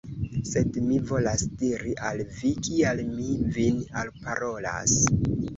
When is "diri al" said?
1.59-2.25